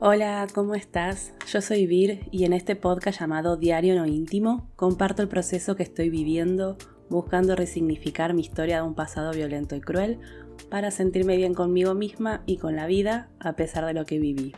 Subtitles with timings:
[0.00, 1.32] Hola, ¿cómo estás?
[1.52, 5.82] Yo soy Vir y en este podcast llamado Diario No Íntimo comparto el proceso que
[5.82, 6.76] estoy viviendo
[7.10, 10.20] buscando resignificar mi historia de un pasado violento y cruel
[10.70, 14.54] para sentirme bien conmigo misma y con la vida a pesar de lo que viví.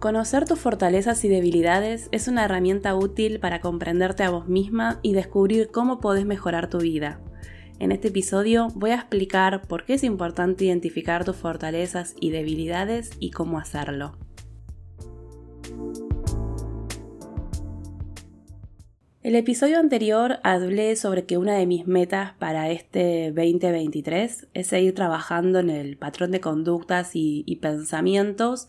[0.00, 5.12] Conocer tus fortalezas y debilidades es una herramienta útil para comprenderte a vos misma y
[5.12, 7.20] descubrir cómo podés mejorar tu vida.
[7.78, 13.12] En este episodio voy a explicar por qué es importante identificar tus fortalezas y debilidades
[13.20, 14.18] y cómo hacerlo.
[19.22, 24.96] El episodio anterior hablé sobre que una de mis metas para este 2023 es seguir
[24.96, 28.66] trabajando en el patrón de conductas y, pensamientos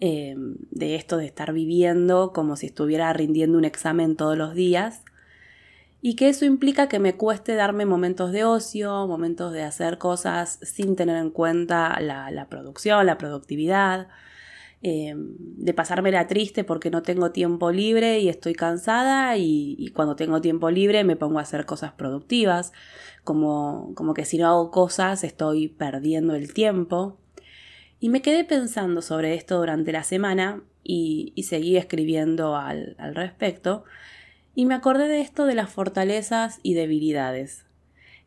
[0.00, 0.34] eh,
[0.70, 5.02] de esto de estar viviendo como si estuviera rindiendo un examen todos los días
[6.02, 10.58] y que eso implica que me cueste darme momentos de ocio, momentos de hacer cosas
[10.60, 14.08] sin tener en cuenta la producción, la productividad,
[14.86, 20.40] eh, de pasármela triste porque no tengo tiempo libre y estoy cansada y, cuando tengo
[20.40, 22.72] tiempo libre me pongo a hacer cosas productivas,
[23.24, 27.18] como, como que si no hago cosas estoy perdiendo el tiempo.
[27.98, 33.82] Y me quedé pensando sobre esto durante la semana y, seguí escribiendo al, al respecto
[34.54, 37.66] y me acordé de esto de las fortalezas y debilidades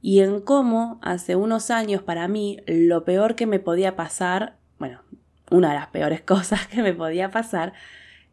[0.02, 5.02] y en cómo hace unos años para mí lo peor que me podía pasar, bueno,
[5.50, 7.74] una de las peores cosas que me podía pasar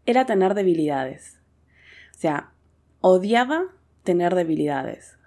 [0.06, 1.40] era tener debilidades.
[2.14, 2.52] O sea,
[3.00, 3.64] odiaba
[4.04, 5.18] tener debilidades.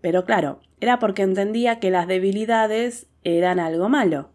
[0.00, 4.30] Pero claro, era porque entendía que las debilidades eran algo malo.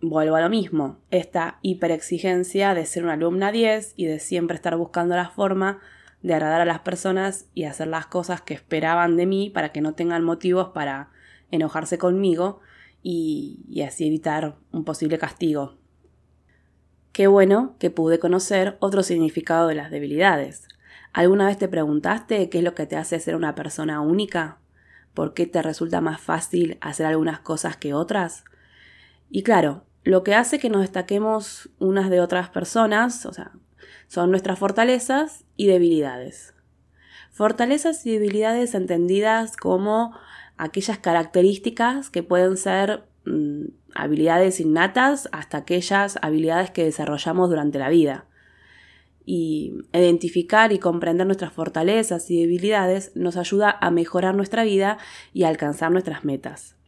[0.00, 4.76] Vuelvo a lo mismo, esta hiperexigencia de ser una alumna 10 y de siempre estar
[4.76, 5.80] buscando la forma
[6.22, 9.80] de agradar a las personas y hacer las cosas que esperaban de mí para que
[9.80, 11.10] no tengan motivos para
[11.50, 12.60] enojarse conmigo
[13.02, 15.78] y, y así evitar un posible castigo.
[17.12, 20.68] Qué bueno que pude conocer otro significado de las debilidades.
[21.12, 24.58] ¿Alguna vez te preguntaste qué es lo que te hace ser una persona única?
[25.14, 28.44] ¿Por qué te resulta más fácil hacer algunas cosas que otras?
[29.30, 33.52] Y claro, lo que hace que nos destaquemos unas de otras personas, o sea,
[34.06, 36.54] son nuestras fortalezas y debilidades.
[37.30, 40.16] Fortalezas y debilidades entendidas como
[40.56, 47.88] aquellas características que pueden ser mm, habilidades innatas hasta aquellas habilidades que desarrollamos durante la
[47.88, 48.26] vida.
[49.24, 54.98] Y identificar y comprender nuestras fortalezas y debilidades nos ayuda a mejorar nuestra vida
[55.34, 56.78] y a alcanzar nuestras metas.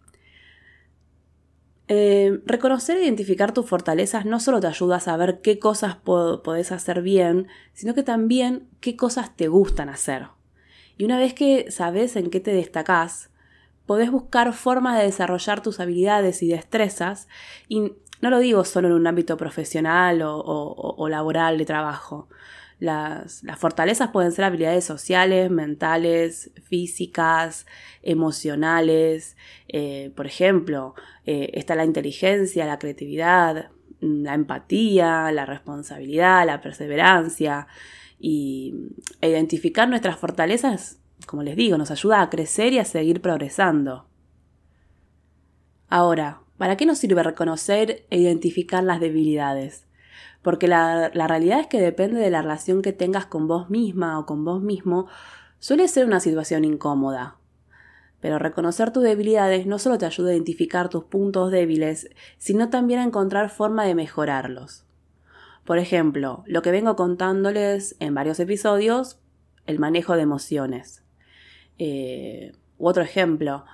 [1.92, 6.70] Eh, reconocer e identificar tus fortalezas no solo te ayuda a saber qué cosas podés
[6.70, 10.28] hacer bien, sino que también qué cosas te gustan hacer.
[10.96, 13.30] Y una vez que sabes en qué te destacás,
[13.86, 17.28] podés buscar formas de desarrollar tus habilidades y destrezas,
[17.68, 22.28] y no lo digo solo en un ámbito profesional o, laboral de trabajo.
[22.78, 27.66] Las, fortalezas pueden ser habilidades sociales, mentales, físicas,
[28.02, 29.36] emocionales.
[29.68, 30.94] Eh, por ejemplo,
[31.26, 33.70] eh, está la inteligencia, la creatividad,
[34.00, 37.66] la empatía, la responsabilidad, la perseverancia.
[38.18, 38.74] Y
[39.22, 44.06] identificar nuestras fortalezas como les digo, nos ayuda a crecer y a seguir progresando.
[45.88, 49.86] Ahora, ¿para qué nos sirve reconocer e identificar las debilidades?
[50.42, 54.26] Porque la, realidad es que depende de la relación que tengas con vos misma o
[54.26, 55.06] con vos mismo,
[55.58, 57.36] suele ser una situación incómoda.
[58.20, 62.08] Pero reconocer tus debilidades no solo te ayuda a identificar tus puntos débiles,
[62.38, 64.84] sino también a encontrar forma de mejorarlos.
[65.64, 69.18] Por ejemplo, lo que vengo contándoles en varios episodios,
[69.66, 71.02] el manejo de emociones.
[71.82, 73.64] Eh, otro ejemplo,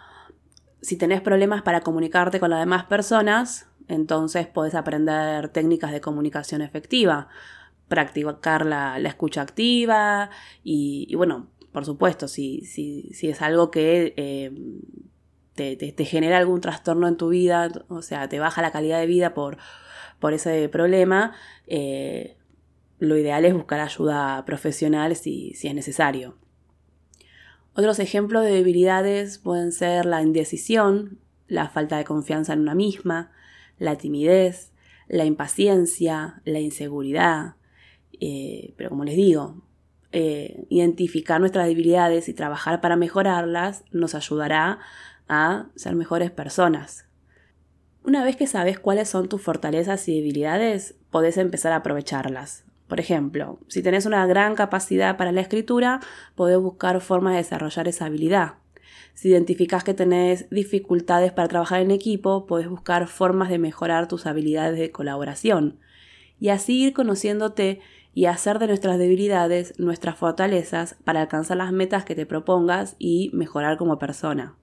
[0.81, 6.63] si tenés problemas para comunicarte con las demás personas, entonces podés aprender técnicas de comunicación
[6.63, 7.27] efectiva,
[7.89, 10.31] practicar la, escucha activa
[10.63, 14.53] y, bueno, por supuesto, si, si, si es algo que eh,
[15.55, 19.35] te, genera algún trastorno en tu vida, o sea, te baja la calidad de vida
[19.35, 19.59] por,
[20.21, 21.35] por ese problema,
[21.67, 22.37] eh,
[23.01, 26.37] lo ideal es buscar ayuda profesional si, si es necesario.
[27.77, 33.33] Otros ejemplos de debilidades pueden ser la indecisión, la falta de confianza en una misma,
[33.79, 34.73] la timidez,
[35.09, 37.57] la impaciencia, la inseguridad.
[38.19, 39.63] Eh, pero como les digo,
[40.13, 44.79] eh, identificar nuestras debilidades y trabajar para mejorarlas nos ayudará
[45.29, 47.05] a ser mejores personas.
[48.05, 52.65] Una vez que sabes cuáles son tus fortalezas y debilidades, podés empezar a aprovecharlas.
[52.89, 56.01] Por ejemplo, si tenés una gran capacidad para la escritura,
[56.35, 58.55] podés buscar formas de desarrollar esa habilidad.
[59.15, 64.27] Si identificás que tenés dificultades para trabajar en equipo, podés buscar formas de mejorar tus
[64.27, 65.79] habilidades de colaboración.
[66.39, 67.81] y así ir conociéndote
[68.13, 73.31] y hacer de nuestras debilidades nuestras fortalezas para alcanzar las metas que te propongas y
[73.33, 74.55] mejorar como persona.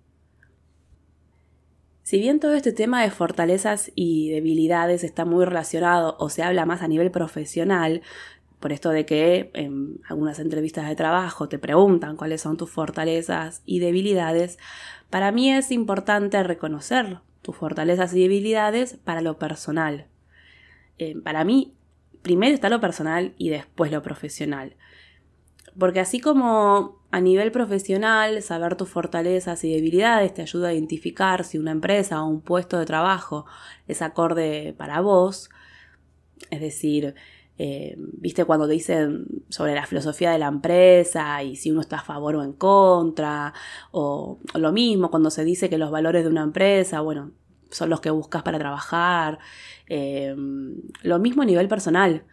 [2.03, 6.65] Si bien todo este tema de fortalezas y debilidades está muy relacionado o se habla
[6.65, 8.01] más a nivel profesional,
[8.59, 13.61] por esto de que en algunas entrevistas de trabajo te preguntan cuáles son tus fortalezas
[13.65, 14.59] y debilidades,
[15.09, 20.07] para mí es importante reconocer tus fortalezas y debilidades para lo personal.
[20.97, 21.73] Eh, para mí,
[22.21, 24.75] primero está lo personal y después lo profesional.
[25.77, 31.43] Porque así como a nivel profesional, saber tus fortalezas y debilidades te ayuda a identificar
[31.43, 33.45] si una empresa o un puesto de trabajo
[33.87, 35.49] es acorde para vos.
[36.49, 37.15] Es decir,
[37.59, 41.97] eh, viste cuando te dicen sobre la filosofía de la empresa y si uno está
[41.97, 43.53] a favor o en contra,
[43.91, 47.31] o, lo mismo cuando se dice que los valores de una empresa, bueno,
[47.69, 49.39] son los que buscas para trabajar.
[49.87, 50.35] Eh,
[51.03, 52.25] lo mismo a nivel personal.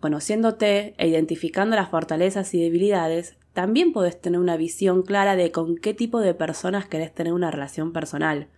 [0.00, 5.76] Conociéndote e identificando las fortalezas y debilidades, también podés tener una visión clara de con
[5.76, 8.48] qué tipo de personas querés tener una relación personal.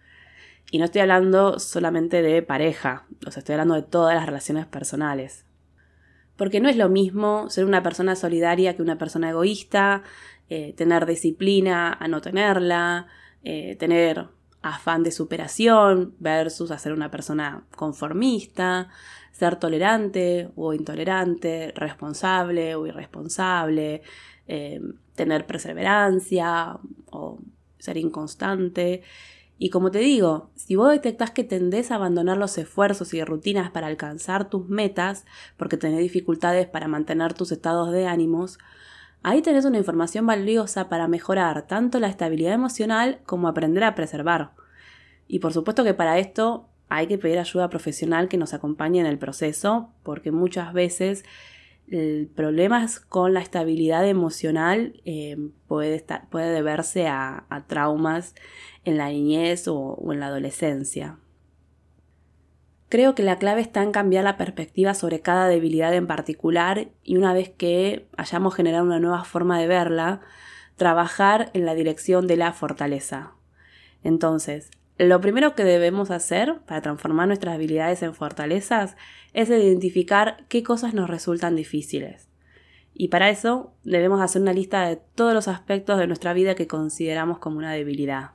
[0.71, 5.47] Y no estoy hablando solamente de pareja, estoy hablando de todas las relaciones personales.
[6.37, 10.03] Porque no es lo mismo ser una persona solidaria que una persona egoísta,
[10.51, 13.07] eh, tener disciplina a no tenerla,
[13.43, 14.29] eh, tener
[14.63, 18.89] afán de superación versus ser una persona conformista,
[19.33, 24.03] ser tolerante o intolerante, responsable o irresponsable,
[24.47, 24.81] eh,
[25.15, 26.79] tener perseverancia
[27.11, 27.39] o
[27.79, 29.03] ser inconstante.
[29.59, 33.71] Y como te digo, si vos detectás que tendés a abandonar los esfuerzos y rutinas
[33.71, 35.27] para alcanzar tus metas,
[35.57, 38.59] porque tenés dificultades para mantener tus estados de ánimos,
[39.23, 44.53] ahí tenés una información valiosa para mejorar tanto la estabilidad emocional como aprender a preservar.
[45.29, 49.07] Y por supuesto que para esto hay que pedir ayuda profesional que nos acompañe en
[49.07, 51.25] el proceso, porque muchas veces
[52.37, 58.35] problemas con la estabilidad emocional eh, puede, deberse a, traumas
[58.85, 61.19] en la niñez o en la adolescencia.
[62.91, 67.19] Creo que la clave está en cambiar la perspectiva sobre cada debilidad en particular y
[67.19, 70.23] una vez que hayamos generado una nueva forma de verla,
[70.75, 73.35] trabajar en la dirección de la fortaleza.
[74.03, 78.97] Entonces, lo primero que debemos hacer para transformar nuestras habilidades en fortalezas
[79.35, 82.29] es identificar qué cosas nos resultan difíciles.
[82.93, 86.67] Y para eso debemos hacer una lista de todos los aspectos de nuestra vida que
[86.67, 88.33] consideramos como una debilidad.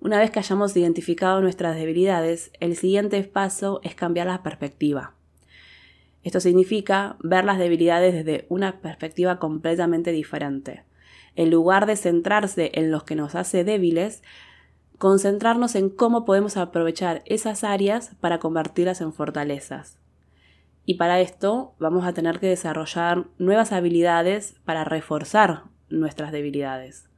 [0.00, 5.14] Una vez que hayamos identificado nuestras debilidades, el siguiente paso es cambiar la perspectiva.
[6.22, 10.84] Esto significa ver las debilidades desde una perspectiva completamente diferente.
[11.34, 14.22] En lugar de centrarse en lo que nos hace débiles,
[14.98, 19.98] concentrarnos en cómo podemos aprovechar esas áreas para convertirlas en fortalezas.
[20.84, 27.08] Y para esto vamos a tener que desarrollar nuevas habilidades para reforzar nuestras debilidades.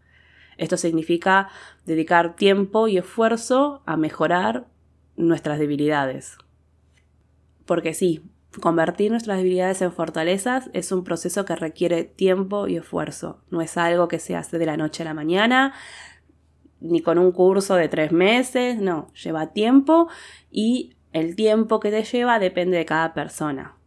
[0.61, 1.49] Esto significa
[1.87, 4.67] dedicar tiempo y esfuerzo a mejorar
[5.17, 6.37] nuestras debilidades.
[7.65, 8.23] Porque sí,
[8.61, 13.43] convertir nuestras debilidades en fortalezas es un proceso que requiere tiempo y esfuerzo.
[13.49, 15.73] No es algo que se hace de la noche a la mañana,
[16.79, 20.09] ni con un curso de tres meses, no, lleva tiempo
[20.51, 23.80] y el tiempo que te lleva depende de cada persona.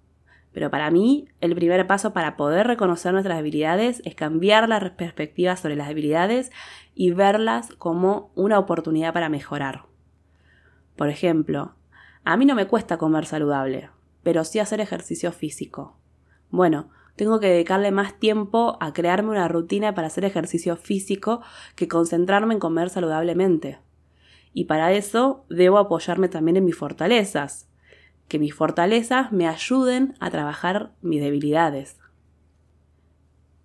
[0.53, 5.55] Pero para mí, el primer paso para poder reconocer nuestras habilidades es cambiar la perspectiva
[5.55, 6.51] sobre las habilidades
[6.93, 9.85] y verlas como una oportunidad para mejorar.
[10.95, 11.73] Por ejemplo,
[12.23, 13.89] a mí no me cuesta comer saludable,
[14.21, 15.97] pero sí hacer ejercicio físico.
[16.51, 21.41] Bueno, tengo que dedicarle más tiempo a crearme una rutina para hacer ejercicio físico
[21.75, 23.79] que concentrarme en comer saludablemente.
[24.53, 27.67] Y para eso debo apoyarme también en mis fortalezas,
[28.33, 31.97] que mis fortalezas me ayuden a trabajar mis debilidades.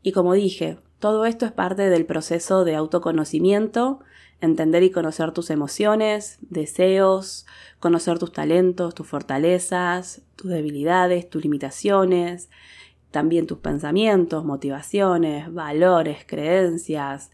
[0.02, 4.00] Y como dije, todo esto es parte del proceso de autoconocimiento,
[4.42, 7.46] entender y conocer tus emociones, deseos,
[7.80, 12.50] conocer tus talentos, tus fortalezas, tus debilidades, tus limitaciones,
[13.10, 17.30] también tus pensamientos, motivaciones, valores, creencias.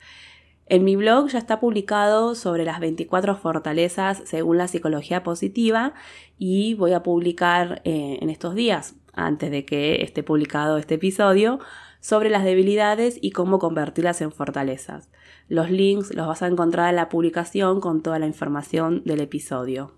[0.66, 5.92] En mi blog ya está publicado sobre las 24 fortalezas según la psicología positiva
[6.38, 11.58] y voy a publicar eh, en estos días, antes de que esté publicado este episodio,
[12.00, 15.10] sobre las debilidades y cómo convertirlas en fortalezas.
[15.48, 19.92] Los links los vas a encontrar en la publicación con toda la información del episodio.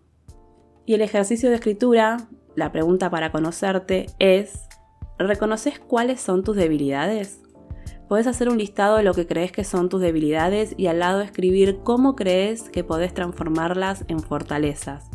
[0.84, 4.66] Y el ejercicio de escritura, la pregunta para conocerte es
[5.18, 7.40] ¿Reconoces cuáles son tus debilidades?
[8.08, 11.20] Puedes hacer un listado de lo que crees que son tus debilidades y al lado
[11.22, 15.10] escribir cómo crees que podés transformarlas en fortalezas.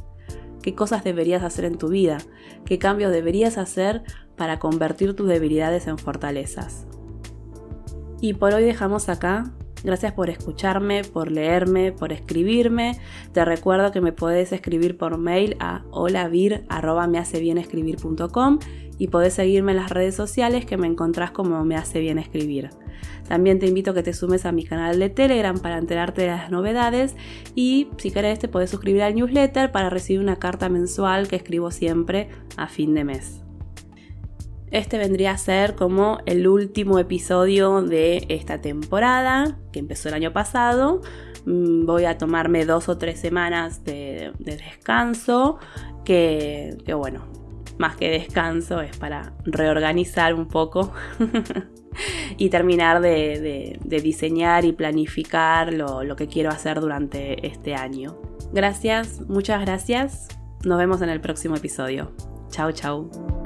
[0.62, 2.19] qué cosas deberías hacer en tu vida,
[2.65, 4.03] qué cambios deberías hacer
[4.36, 6.86] para convertir tus debilidades en fortalezas.
[8.21, 9.51] Y por hoy dejamos acá.
[9.83, 13.00] Gracias por escucharme, por leerme, por escribirme.
[13.33, 18.59] Te recuerdo que me puedes escribir por mail a holavir.mehacebienescribir.com
[18.97, 22.69] y podés seguirme en las redes sociales que me encontrás como me hace bien escribir.
[23.27, 26.27] También te invito a que te sumes a mi canal de Telegram para enterarte de
[26.27, 27.15] las novedades
[27.55, 31.71] y si querés te podés suscribir al newsletter para recibir una carta mensual que escribo
[31.71, 33.40] siempre a fin de mes.
[34.71, 40.31] Este vendría a ser como el último episodio de esta temporada que empezó el año
[40.31, 41.01] pasado.
[41.45, 45.59] Mm, voy a tomarme dos o tres semanas de, descanso
[46.05, 47.25] que, bueno,
[47.77, 50.93] más que descanso es para reorganizar un poco
[52.37, 58.21] y terminar de, diseñar y planificar lo, lo que quiero hacer durante este año.
[58.53, 60.29] Gracias, muchas gracias.
[60.63, 62.11] Nos vemos en el próximo episodio.
[62.49, 63.40] Chao, chao.